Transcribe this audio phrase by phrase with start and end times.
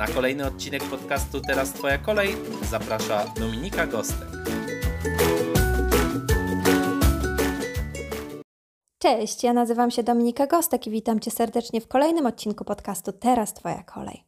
[0.00, 2.36] Na kolejny odcinek podcastu Teraz Twoja kolej
[2.70, 4.28] zaprasza Dominika Gostek.
[8.98, 13.54] Cześć, ja nazywam się Dominika Gostek i witam Cię serdecznie w kolejnym odcinku podcastu Teraz
[13.54, 14.24] Twoja kolej.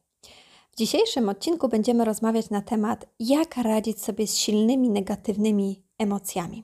[0.71, 6.63] W dzisiejszym odcinku będziemy rozmawiać na temat, jak radzić sobie z silnymi negatywnymi emocjami.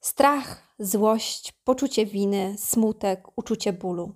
[0.00, 4.12] Strach, złość, poczucie winy, smutek, uczucie bólu.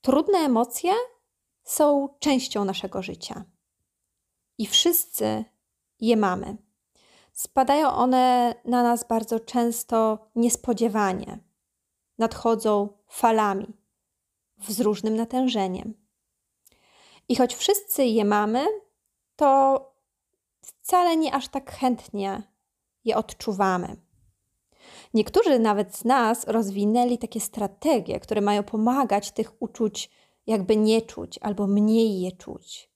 [0.00, 0.92] Trudne emocje
[1.64, 3.44] są częścią naszego życia.
[4.58, 5.44] I wszyscy
[6.00, 6.56] je mamy.
[7.32, 11.38] Spadają one na nas bardzo często niespodziewanie.
[12.18, 13.72] Nadchodzą falami,
[14.68, 15.94] z różnym natężeniem.
[17.28, 18.64] I choć wszyscy je mamy,
[19.36, 19.80] to
[20.60, 22.42] wcale nie aż tak chętnie
[23.04, 23.96] je odczuwamy.
[25.14, 30.10] Niektórzy nawet z nas rozwinęli takie strategie, które mają pomagać tych uczuć
[30.46, 32.90] jakby nie czuć albo mniej je czuć.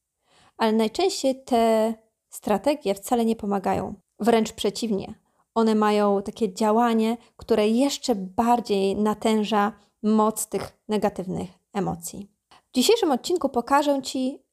[0.57, 1.95] Ale najczęściej te
[2.29, 3.95] strategie wcale nie pomagają.
[4.21, 5.15] Wręcz przeciwnie,
[5.55, 12.31] one mają takie działanie, które jeszcze bardziej natęża moc tych negatywnych emocji.
[12.73, 14.47] W dzisiejszym odcinku pokażę Ci,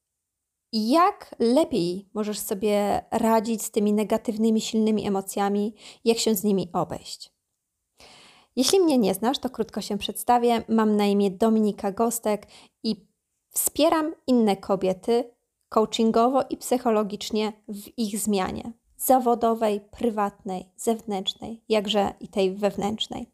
[0.73, 7.32] jak lepiej możesz sobie radzić z tymi negatywnymi, silnymi emocjami, jak się z nimi obejść.
[8.55, 10.63] Jeśli mnie nie znasz, to krótko się przedstawię.
[10.69, 12.47] Mam na imię Dominika Gostek
[12.83, 12.95] i
[13.49, 15.33] wspieram inne kobiety
[15.69, 23.27] coachingowo i psychologicznie w ich zmianie zawodowej, prywatnej, zewnętrznej, jakże i tej wewnętrznej.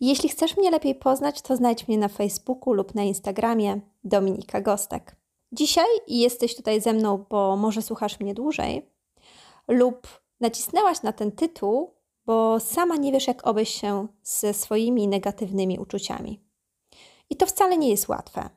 [0.00, 5.16] Jeśli chcesz mnie lepiej poznać, to znajdź mnie na Facebooku lub na Instagramie Dominika Gostek.
[5.52, 8.86] Dzisiaj jesteś tutaj ze mną, bo może słuchasz mnie dłużej,
[9.68, 11.90] lub nacisnęłaś na ten tytuł,
[12.26, 16.40] bo sama nie wiesz, jak obejść się ze swoimi negatywnymi uczuciami.
[17.30, 18.50] I to wcale nie jest łatwe,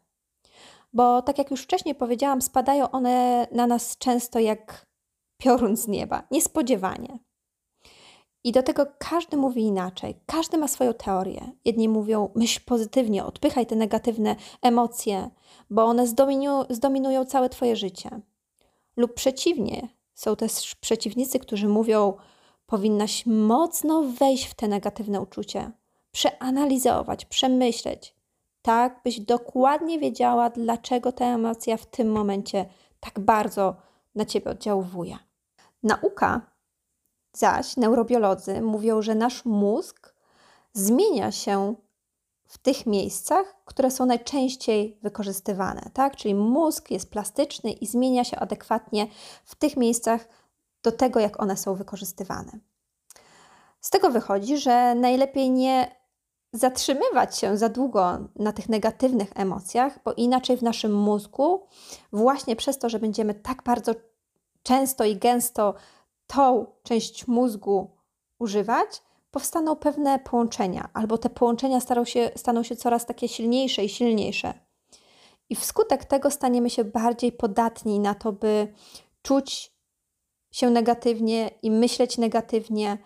[0.94, 4.86] bo tak jak już wcześniej powiedziałam, spadają one na nas często jak
[5.38, 7.20] piorun z nieba, niespodziewanie.
[8.44, 11.52] I do tego każdy mówi inaczej, każdy ma swoją teorię.
[11.66, 15.30] Jedni mówią, myśl pozytywnie, odpychaj te negatywne emocje,
[15.70, 18.09] bo one zdominują, zdominują całe Twoje życie.
[18.98, 22.14] Lub przeciwnie, są też przeciwnicy, którzy mówią,
[22.66, 25.72] powinnaś mocno wejść w te negatywne uczucie,
[26.12, 28.16] przeanalizować, przemyśleć,
[28.62, 32.66] tak byś dokładnie wiedziała, dlaczego ta emocja w tym momencie
[33.00, 33.75] tak bardzo
[34.16, 35.18] na ciebie oddziałuje.
[35.84, 36.42] Nauka
[37.34, 40.14] zaś, neurobiolodzy mówią, że nasz mózg
[40.74, 41.75] zmienia się
[42.48, 46.16] w tych miejscach, które są najczęściej wykorzystywane, tak?
[46.16, 49.08] Czyli mózg jest plastyczny i zmienia się adekwatnie
[49.46, 50.28] w tych miejscach,
[50.85, 52.59] do tego, jak one są wykorzystywane.
[53.81, 55.96] Z tego wychodzi, że najlepiej nie
[56.53, 61.68] zatrzymywać się za długo na tych negatywnych emocjach, bo inaczej w naszym mózgu,
[62.13, 63.95] właśnie przez to, że będziemy tak bardzo
[64.63, 65.74] często i gęsto
[66.28, 67.91] tą część mózgu
[68.40, 69.01] używać,
[69.31, 74.53] powstaną pewne połączenia, albo te połączenia staną się, staną się coraz takie silniejsze i silniejsze.
[75.50, 78.74] I wskutek tego staniemy się bardziej podatni na to, by
[79.22, 79.75] czuć
[80.56, 82.98] się negatywnie i myśleć negatywnie,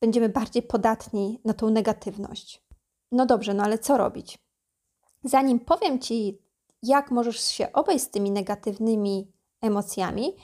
[0.00, 2.62] będziemy bardziej podatni na tą negatywność.
[3.12, 4.38] No dobrze, no ale co robić?
[5.24, 6.38] Zanim powiem Ci,
[6.82, 10.36] jak możesz się obejść z tymi negatywnymi emocjami,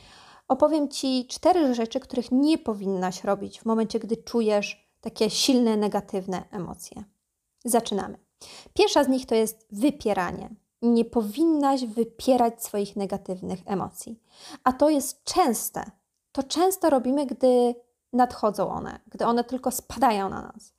[0.49, 6.44] opowiem Ci cztery rzeczy, których nie powinnaś robić w momencie, gdy czujesz takie silne negatywne
[6.50, 7.05] emocje.
[7.65, 8.19] Zaczynamy.
[8.75, 10.55] Pierwsza z nich to jest wypieranie.
[10.83, 14.23] Nie powinnaś wypierać swoich negatywnych emocji.
[14.65, 16.01] A to jest częste
[16.32, 17.75] to często robimy, gdy
[18.12, 20.75] nadchodzą one, gdy one tylko spadają na nas.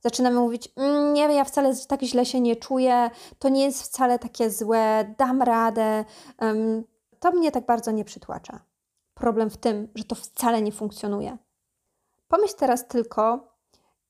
[0.00, 4.18] Zaczynamy mówić: mm, Nie, ja wcale tak źle się nie czuję, to nie jest wcale
[4.18, 6.04] takie złe, dam radę.
[6.40, 6.84] Um,
[7.20, 8.60] to mnie tak bardzo nie przytłacza.
[9.14, 11.38] Problem w tym, że to wcale nie funkcjonuje.
[12.28, 13.48] Pomyśl teraz tylko,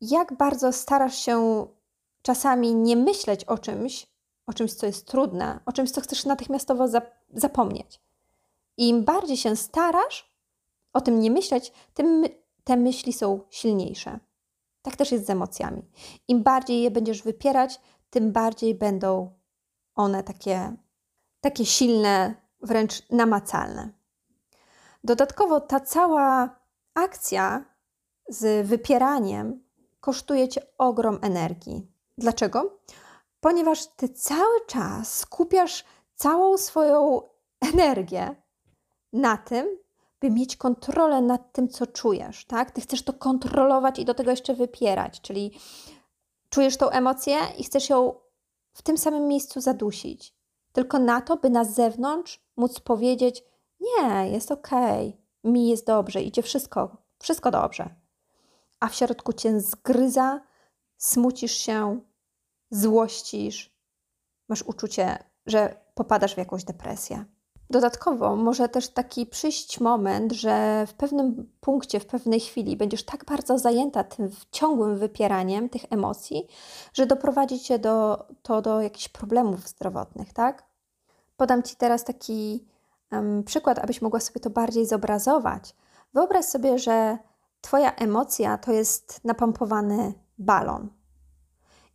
[0.01, 1.67] jak bardzo starasz się
[2.23, 4.07] czasami nie myśleć o czymś,
[4.47, 6.89] o czymś, co jest trudne, o czymś, co chcesz natychmiastowo
[7.35, 8.01] zapomnieć.
[8.77, 10.34] I im bardziej się starasz,
[10.95, 12.25] o tym nie myśleć, tym
[12.65, 14.19] te myśli są silniejsze.
[14.83, 15.83] Tak też jest z emocjami.
[16.29, 17.81] Im bardziej je będziesz wypierać,
[18.11, 19.31] tym bardziej będą
[19.95, 20.77] one takie,
[21.41, 23.93] takie silne, wręcz namacalne.
[25.05, 26.61] Dodatkowo ta cała
[26.95, 27.65] akcja
[28.29, 29.65] z wypieraniem
[30.01, 31.87] kosztuje cię ogrom energii.
[32.19, 32.79] Dlaczego?
[33.41, 37.23] Ponieważ ty cały czas skupiasz całą swoją
[37.75, 38.37] energię
[39.13, 39.84] na tym,
[40.25, 42.71] by mieć kontrolę nad tym, co czujesz, tak?
[42.71, 45.59] Ty chcesz to kontrolować i do tego jeszcze wypierać, czyli
[46.51, 48.15] czujesz tą emocję i chcesz ją
[48.73, 50.35] w tym samym miejscu zadusić.
[50.73, 53.45] Tylko na to, by na zewnątrz móc powiedzieć:
[53.81, 57.95] Nie, jest okej, okay, mi jest dobrze, idzie wszystko, wszystko dobrze.
[58.81, 60.41] A w środku cię zgryza,
[60.97, 62.01] smucisz się,
[62.71, 63.77] złościsz,
[64.49, 67.25] masz uczucie, że popadasz w jakąś depresję.
[67.75, 73.25] Dodatkowo może też taki przyjść moment, że w pewnym punkcie, w pewnej chwili będziesz tak
[73.25, 76.47] bardzo zajęta tym ciągłym wypieraniem tych emocji,
[76.93, 80.65] że doprowadzi cię do, to do jakichś problemów zdrowotnych, tak?
[81.37, 82.67] Podam Ci teraz taki
[83.13, 85.75] um, przykład, abyś mogła sobie to bardziej zobrazować.
[86.13, 87.19] Wyobraź sobie, że
[87.61, 90.89] Twoja emocja to jest napompowany balon.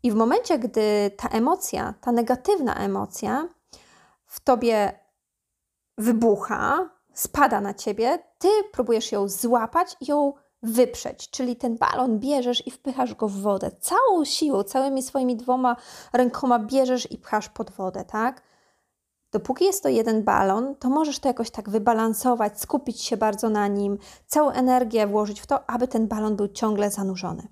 [0.03, 3.49] I w momencie, gdy ta emocja, ta negatywna emocja
[4.25, 4.99] w tobie
[5.99, 12.67] wybucha, spada na ciebie, ty próbujesz ją złapać i ją wyprzeć, czyli ten balon bierzesz
[12.67, 13.71] i wpychasz go w wodę.
[13.79, 15.75] Całą siłą, całymi swoimi dwoma
[16.13, 18.41] rękoma bierzesz i pchasz pod wodę, tak?
[19.31, 23.67] Dopóki jest to jeden balon, to możesz to jakoś tak wybalansować, skupić się bardzo na
[23.67, 23.97] nim,
[24.27, 27.47] całą energię włożyć w to, aby ten balon był ciągle zanurzony.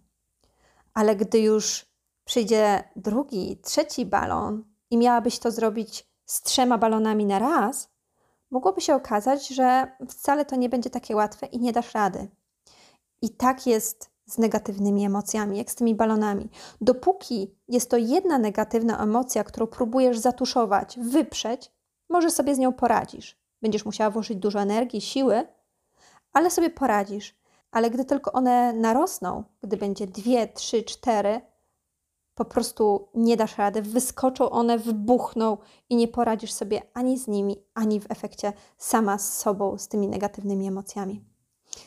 [0.93, 1.85] Ale gdy już
[2.25, 7.89] przyjdzie drugi, trzeci balon i miałabyś to zrobić z trzema balonami na raz,
[8.51, 12.27] mogłoby się okazać, że wcale to nie będzie takie łatwe i nie dasz rady.
[13.21, 16.49] I tak jest z negatywnymi emocjami, jak z tymi balonami.
[16.81, 21.71] Dopóki jest to jedna negatywna emocja, którą próbujesz zatuszować, wyprzeć,
[22.09, 23.37] może sobie z nią poradzisz.
[23.61, 25.47] Będziesz musiała włożyć dużo energii, siły,
[26.33, 27.37] ale sobie poradzisz.
[27.71, 31.41] Ale gdy tylko one narosną, gdy będzie dwie, trzy, cztery,
[32.37, 35.57] po prostu nie dasz rady, wyskoczą one, wybuchną
[35.89, 40.07] i nie poradzisz sobie ani z nimi, ani w efekcie sama z sobą, z tymi
[40.07, 41.23] negatywnymi emocjami.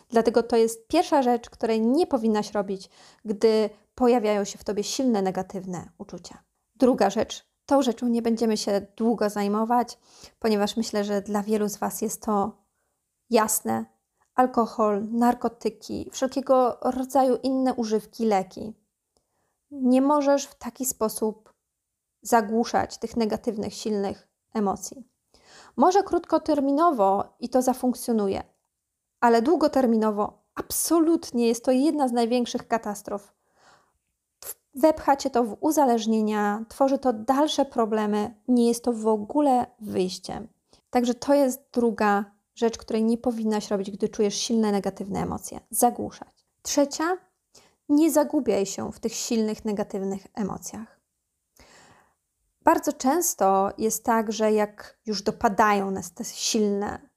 [0.09, 2.91] Dlatego to jest pierwsza rzecz, której nie powinnaś robić,
[3.25, 6.43] gdy pojawiają się w tobie silne negatywne uczucia.
[6.77, 9.99] Druga rzecz, tą rzeczą nie będziemy się długo zajmować,
[10.39, 12.53] ponieważ myślę, że dla wielu z Was jest to
[13.31, 13.85] jasne.
[14.35, 18.80] Alkohol, narkotyki, wszelkiego rodzaju inne używki, leki
[19.71, 21.53] nie możesz w taki sposób
[22.23, 25.05] zagłuszać tych negatywnych, silnych emocji.
[25.77, 28.43] Może krótkoterminowo i to zafunkcjonuje,
[29.21, 33.33] ale długoterminowo absolutnie jest to jedna z największych katastrof.
[34.75, 40.49] Wepcha cię to w uzależnienia, tworzy to dalsze problemy, nie jest to w ogóle wyjściem.
[40.91, 42.25] Także to jest druga
[42.55, 46.47] rzecz, której nie powinnaś robić, gdy czujesz silne negatywne emocje zagłuszać.
[46.63, 47.17] Trzecia
[47.91, 51.01] nie zagubiaj się w tych silnych, negatywnych emocjach.
[52.65, 57.11] Bardzo często jest tak, że jak już dopadają nas te silne,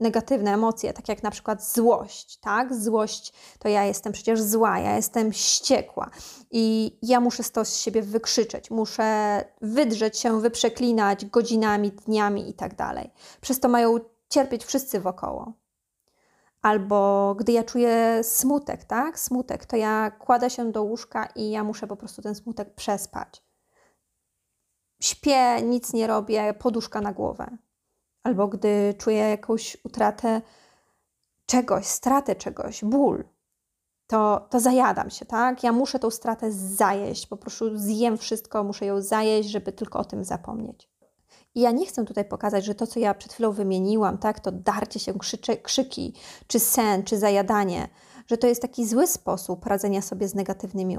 [0.00, 2.74] negatywne emocje, tak jak na przykład złość, tak?
[2.74, 6.10] Złość to ja jestem przecież zła, ja jestem wściekła
[6.50, 12.76] i ja muszę to z siebie wykrzyczeć, muszę wydrzeć się, wyprzeklinać godzinami, dniami i tak
[12.76, 13.10] dalej.
[13.40, 15.52] Przez to mają cierpieć wszyscy wokoło.
[16.62, 19.18] Albo gdy ja czuję smutek, tak?
[19.20, 23.42] Smutek, to ja kładę się do łóżka i ja muszę po prostu ten smutek przespać.
[25.02, 27.58] Śpię, nic nie robię, poduszka na głowę.
[28.22, 30.42] Albo gdy czuję jakąś utratę
[31.46, 33.24] czegoś, stratę czegoś, ból,
[34.06, 35.62] to, to zajadam się, tak?
[35.62, 40.04] Ja muszę tą stratę zajeść, po prostu zjem wszystko, muszę ją zajeść, żeby tylko o
[40.04, 40.90] tym zapomnieć.
[41.58, 44.52] I ja nie chcę tutaj pokazać, że to, co ja przed chwilą wymieniłam, tak, to
[44.52, 46.14] darcie się, krzyczy, krzyki,
[46.46, 47.88] czy sen, czy zajadanie,
[48.26, 50.98] że to jest taki zły sposób radzenia sobie z negatywnymi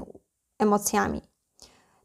[0.58, 1.22] emocjami.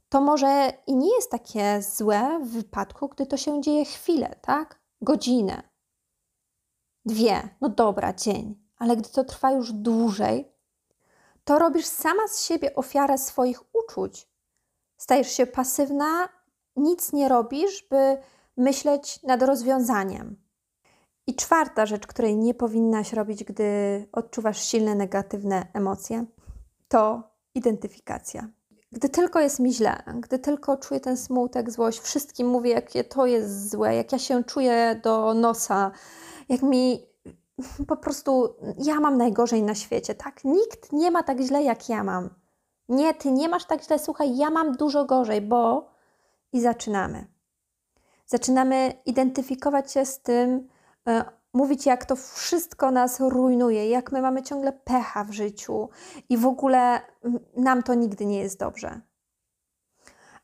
[0.09, 4.79] To może i nie jest takie złe w wypadku, gdy to się dzieje chwilę, tak?
[5.01, 5.63] Godzinę,
[7.05, 10.51] dwie, no dobra, dzień, ale gdy to trwa już dłużej,
[11.43, 14.29] to robisz sama z siebie ofiarę swoich uczuć.
[14.97, 16.29] Stajesz się pasywna,
[16.75, 18.17] nic nie robisz, by
[18.57, 20.35] myśleć nad rozwiązaniem.
[21.27, 23.65] I czwarta rzecz, której nie powinnaś robić, gdy
[24.11, 26.25] odczuwasz silne negatywne emocje,
[26.87, 27.23] to
[27.55, 28.49] identyfikacja.
[28.91, 33.25] Gdy tylko jest mi źle, gdy tylko czuję ten smutek, złość, wszystkim mówię, jakie to
[33.25, 35.91] jest złe, jak ja się czuję do nosa,
[36.49, 37.05] jak mi
[37.87, 40.43] po prostu ja mam najgorzej na świecie, tak?
[40.43, 42.29] Nikt nie ma tak źle, jak ja mam.
[42.89, 45.91] Nie, ty nie masz tak źle, słuchaj, ja mam dużo gorzej, bo
[46.53, 47.34] i zaczynamy.
[48.25, 50.67] Zaczynamy identyfikować się z tym,
[51.07, 55.89] e, mówić, jak to wszystko nas rujnuje, jak my mamy ciągle pecha w życiu
[56.29, 57.01] i w ogóle
[57.57, 59.01] nam to nigdy nie jest dobrze.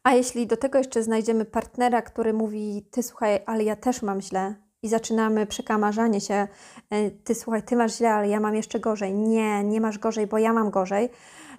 [0.04, 4.22] A jeśli do tego jeszcze znajdziemy partnera, który mówi: Ty słuchaj, ale ja też mam
[4.22, 6.48] źle, i zaczynamy przekamarzanie się:
[6.90, 9.14] e, Ty słuchaj, ty masz źle, ale ja mam jeszcze gorzej.
[9.14, 11.10] Nie, nie masz gorzej, bo ja mam gorzej.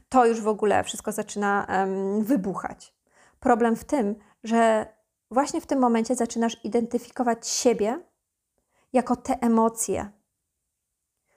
[0.09, 2.95] To już w ogóle wszystko zaczyna um, wybuchać.
[3.41, 4.14] Problem w tym,
[4.45, 4.87] że
[5.33, 8.01] właśnie w tym momencie zaczynasz identyfikować siebie
[8.93, 10.12] jako te emocje.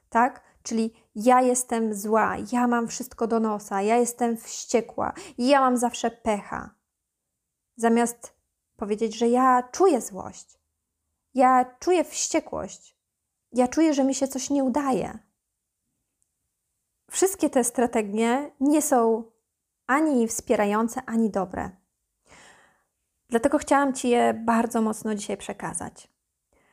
[0.10, 0.44] Tak?
[0.64, 6.12] Czyli ja jestem zła, ja mam wszystko do nosa, ja jestem wściekła, ja mam zawsze
[6.12, 6.76] pecha.
[7.76, 8.36] Zamiast
[8.76, 10.60] powiedzieć, że ja czuję złość,
[11.34, 12.98] ja czuję wściekłość,
[13.52, 15.20] ja czuję, że mi się coś nie udaje.
[17.12, 19.24] Wszystkie te strategie nie są
[19.88, 21.85] ani wspierające, ani dobre.
[23.30, 26.08] Dlatego chciałam Ci je bardzo mocno dzisiaj przekazać.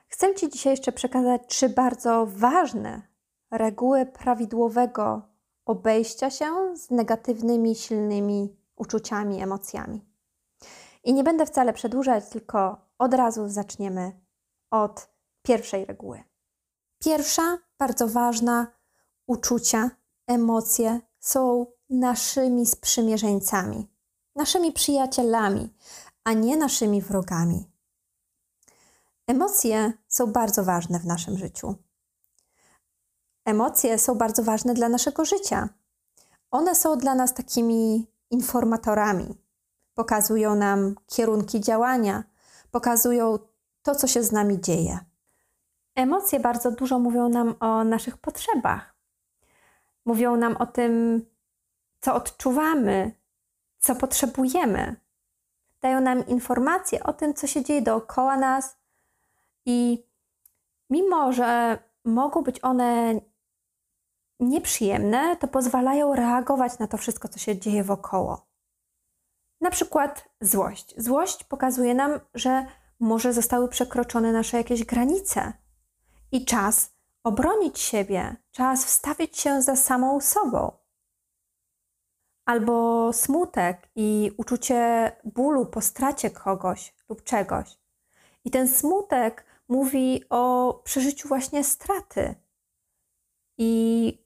[0.09, 3.02] Chcę Ci dzisiaj jeszcze przekazać trzy bardzo ważne
[3.50, 5.23] reguły prawidłowego
[5.66, 10.04] obejścia się z negatywnymi, silnymi uczuciami, emocjami.
[11.04, 14.12] I nie będę wcale przedłużać, tylko od razu zaczniemy
[14.71, 15.09] od
[15.42, 16.23] pierwszej reguły.
[17.04, 18.66] Pierwsza, bardzo ważna,
[19.26, 19.90] uczucia,
[20.26, 23.87] emocje są naszymi sprzymierzeńcami,
[24.37, 25.75] naszymi przyjacielami,
[26.25, 27.71] a nie naszymi wrogami.
[29.26, 31.75] Emocje są bardzo ważne w naszym życiu.
[33.45, 35.69] Emocje są bardzo ważne dla naszego życia.
[36.50, 39.38] One są dla nas takimi informatorami.
[39.95, 42.25] Pokazują nam kierunki działania,
[42.71, 43.38] pokazują
[43.83, 44.99] to, co się z nami dzieje.
[45.95, 48.95] Emocje bardzo dużo mówią nam o naszych potrzebach.
[50.05, 51.25] Mówią nam o tym,
[52.00, 53.12] co odczuwamy,
[53.79, 54.97] co potrzebujemy.
[55.83, 58.77] Dają nam informacje o tym, co się dzieje dookoła nas,
[59.67, 60.07] i
[60.91, 63.21] mimo, że mogą być one
[64.41, 68.47] nieprzyjemne, to pozwalają reagować na to wszystko, co się dzieje wokoło.
[69.61, 70.95] Na przykład złość.
[70.97, 72.67] Złość pokazuje nam, że
[73.01, 75.53] może zostały przekroczone nasze jakieś granice
[76.33, 76.93] i czas
[77.25, 80.82] obronić siebie, czas wstawić się za samą sobą.
[82.44, 87.78] Albo smutek i uczucie bólu po stracie kogoś lub czegoś.
[88.44, 92.34] I ten smutek mówi o przeżyciu właśnie straty
[93.58, 94.18] i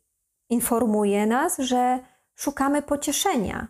[0.50, 1.98] informuje nas, że
[2.34, 3.68] szukamy pocieszenia.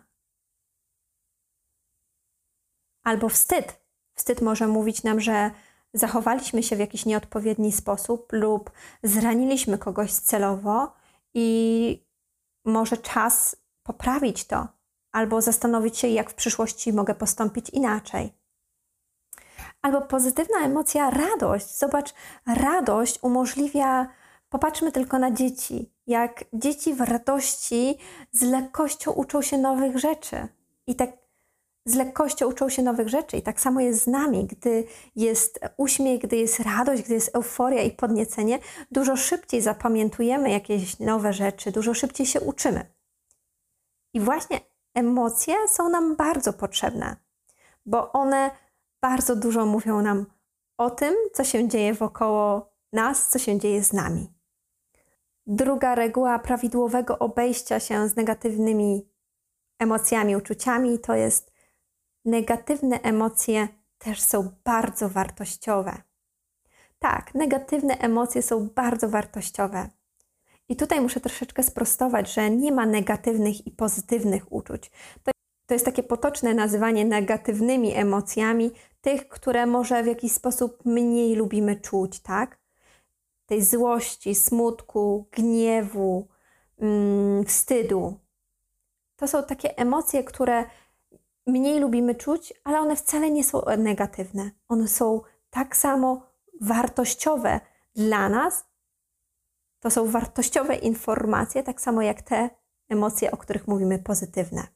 [3.03, 3.81] Albo wstyd.
[4.15, 5.51] Wstyd może mówić nam, że
[5.93, 8.71] zachowaliśmy się w jakiś nieodpowiedni sposób lub
[9.03, 10.93] zraniliśmy kogoś celowo
[11.33, 12.07] i
[12.65, 13.55] może czas
[13.87, 14.67] poprawić to,
[15.11, 18.33] albo zastanowić się, jak w przyszłości mogę postąpić inaczej.
[19.81, 21.77] Albo pozytywna emocja, radość.
[21.77, 22.13] Zobacz,
[22.45, 24.07] radość umożliwia,
[24.49, 27.97] popatrzmy tylko na dzieci, jak dzieci w radości
[28.31, 30.47] z lekkością uczą się nowych rzeczy.
[30.87, 31.09] I tak
[31.85, 33.37] z lekkością uczą się nowych rzeczy.
[33.37, 34.83] I tak samo jest z nami, gdy
[35.15, 38.59] jest uśmiech, gdy jest radość, gdy jest euforia i podniecenie,
[38.91, 42.96] dużo szybciej zapamiętujemy jakieś nowe rzeczy, dużo szybciej się uczymy.
[44.17, 44.59] I właśnie
[44.93, 47.15] emocje są nam bardzo potrzebne,
[47.85, 48.51] bo one
[49.01, 50.25] bardzo dużo mówią nam
[50.77, 54.33] o tym, co się dzieje wokoło nas, co się dzieje z nami.
[55.47, 59.09] Druga reguła prawidłowego obejścia się z negatywnymi
[59.79, 61.51] emocjami, uczuciami to jest
[62.25, 66.01] negatywne emocje też są bardzo wartościowe.
[66.99, 69.89] Tak, negatywne emocje są bardzo wartościowe.
[70.69, 74.91] I tutaj muszę troszeczkę sprostować, że nie ma negatywnych i pozytywnych uczuć.
[75.23, 75.31] To
[75.67, 78.71] to jest takie potoczne nazywanie negatywnymi emocjami
[79.01, 82.59] tych, które może w jakiś sposób mniej lubimy czuć, tak?
[83.45, 86.27] Tej złości, smutku, gniewu,
[86.79, 88.19] mm, wstydu.
[89.15, 90.65] To są takie emocje, które
[91.47, 94.51] mniej lubimy czuć, ale one wcale nie są negatywne.
[94.67, 96.27] One są tak samo
[96.61, 97.59] wartościowe
[97.95, 98.65] dla nas.
[99.79, 102.49] To są wartościowe informacje, tak samo jak te
[102.89, 104.67] emocje, o których mówimy pozytywne.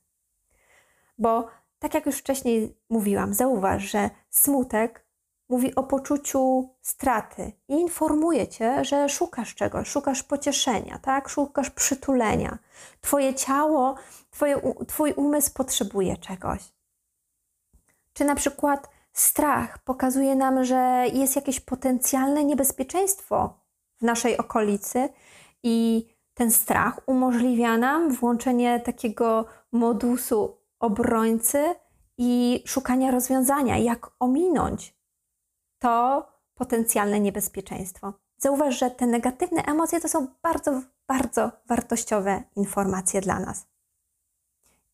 [1.17, 1.47] Bo
[1.79, 5.05] tak jak już wcześniej mówiłam, zauważ, że smutek
[5.49, 11.29] mówi o poczuciu straty i informuje cię, że szukasz czegoś, szukasz pocieszenia, tak?
[11.29, 12.57] Szukasz przytulenia.
[13.01, 13.95] Twoje ciało,
[14.31, 16.73] twoje, twój umysł potrzebuje czegoś.
[18.13, 23.60] Czy na przykład strach pokazuje nam, że jest jakieś potencjalne niebezpieczeństwo
[24.01, 25.09] w naszej okolicy
[25.63, 31.75] i ten strach umożliwia nam włączenie takiego modusu obrońcy
[32.17, 34.95] i szukania rozwiązania, jak ominąć
[35.79, 38.13] to potencjalne niebezpieczeństwo.
[38.37, 43.67] zauważ, że te negatywne emocje to są bardzo, bardzo wartościowe informacje dla nas.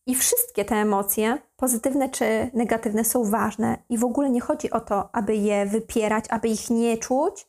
[0.06, 4.80] I wszystkie te emocje, pozytywne czy negatywne, są ważne, i w ogóle nie chodzi o
[4.80, 7.48] to, aby je wypierać, aby ich nie czuć,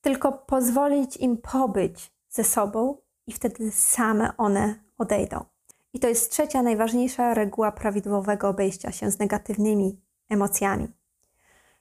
[0.00, 2.96] tylko pozwolić im pobyć ze sobą,
[3.28, 5.44] i wtedy same one odejdą.
[5.92, 10.88] I to jest trzecia, najważniejsza reguła prawidłowego obejścia się z negatywnymi emocjami.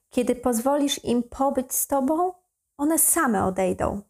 [0.10, 2.34] Kiedy pozwolisz im pobyć z tobą,
[2.78, 4.02] one same odejdą.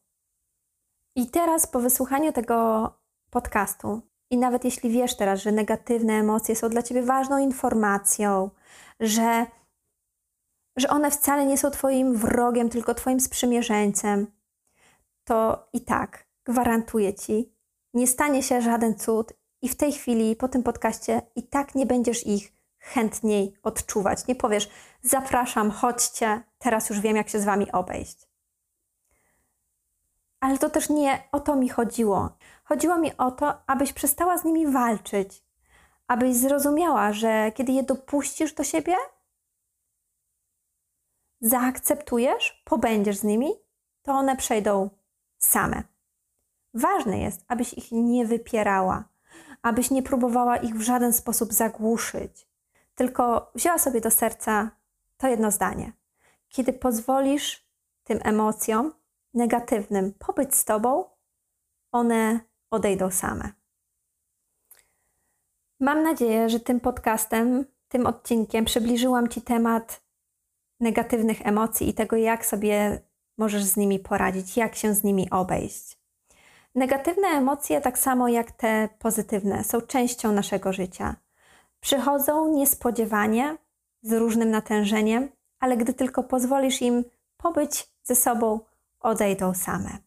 [1.15, 2.89] I teraz, po wysłuchaniu tego
[3.29, 8.49] podcastu, i nawet jeśli wiesz teraz, że negatywne emocje są dla ciebie ważną informacją,
[8.99, 9.45] że,
[10.77, 14.27] że one wcale nie są twoim wrogiem, tylko twoim sprzymierzeńcem,
[15.24, 17.53] to i tak gwarantuję ci,
[17.93, 21.86] nie stanie się żaden cud i w tej chwili, po tym podcaście, i tak nie
[21.86, 24.27] będziesz ich chętniej odczuwać.
[24.27, 24.69] Nie powiesz,
[25.01, 28.27] zapraszam, chodźcie, teraz już wiem, jak się z wami obejść.
[30.39, 32.29] Ale to też nie o to mi chodziło.
[32.63, 35.43] Chodziło mi o to, abyś przestała z nimi walczyć,
[36.07, 38.96] abyś zrozumiała, że kiedy je dopuścisz do siebie,
[41.41, 43.53] zaakceptujesz, pobędziesz z nimi,
[44.01, 44.89] to one przejdą
[45.38, 45.84] same.
[46.74, 49.03] Ważne jest, abyś ich nie wypierała,
[49.62, 52.48] abyś nie próbowała ich w żaden sposób zagłuszyć,
[52.96, 54.72] tylko wzięła sobie do serca
[55.17, 55.91] to jedno zdanie.
[56.50, 57.67] Kiedy pozwolisz
[58.03, 58.94] tym emocjom
[59.34, 61.06] negatywnym pobyć z tobą,
[61.91, 62.39] one
[62.72, 63.51] odejdą same.
[65.79, 70.06] Mam nadzieję, że tym podcastem, tym odcinkiem przybliżyłam Ci temat
[70.79, 73.01] negatywnych emocji i tego, jak sobie
[73.38, 75.98] możesz z nimi poradzić, jak się z nimi obejść.
[76.75, 81.15] Negatywne emocje, tak samo jak te pozytywne, są częścią naszego życia.
[81.79, 83.57] Przychodzą niespodziewanie,
[84.01, 85.29] z różnym natężeniem,
[85.60, 87.03] ale gdy tylko pozwolisz im
[87.38, 88.60] pobyć ze sobą,
[89.00, 89.97] odejdą same.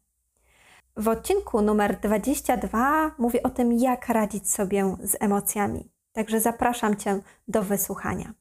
[0.96, 5.90] W odcinku numer 22 mówię o tym, jak radzić sobie z emocjami.
[6.12, 8.34] Także zapraszam Cię do wysłuchania.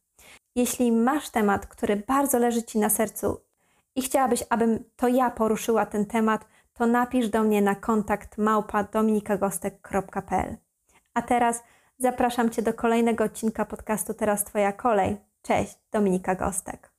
[0.56, 3.42] Jeśli masz temat, który bardzo leży Ci na sercu
[3.96, 8.84] i chciałabyś, abym to ja poruszyła ten temat, to napisz do mnie na kontakt małpa
[8.84, 10.58] dominikagostek.pl.
[11.14, 11.64] A teraz
[11.98, 15.18] zapraszam Cię do kolejnego odcinka podcastu Teraz Twoja kolej.
[15.42, 16.92] Cześć, Dominika Gostek.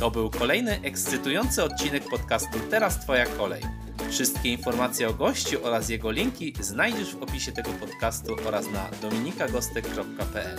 [0.00, 3.85] To był kolejny ekscytujący odcinek podcastu Teraz Twoja kolej.
[4.10, 10.58] Wszystkie informacje o gościu oraz jego linki znajdziesz w opisie tego podcastu oraz na dominikagostek.pl.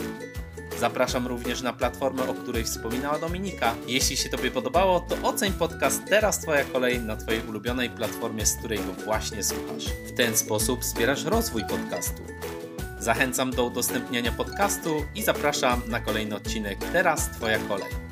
[0.79, 3.75] Zapraszam również na platformę, o której wspominała Dominika.
[3.88, 8.57] Jeśli się Tobie podobało, to oceń podcast Teraz Twoja kolej na Twojej ulubionej platformie, z
[8.57, 9.86] której go właśnie słuchasz.
[9.86, 12.21] W ten sposób wspierasz rozwój podcastu.
[12.99, 18.07] Zachęcam do udostępniania podcastu i zapraszam na kolejny odcinek Teraz Twoja kolej.